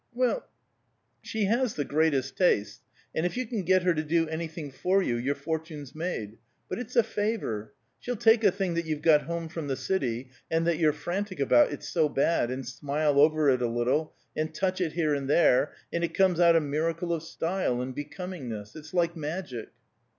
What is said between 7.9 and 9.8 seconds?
She'll take a thing that you've got home from the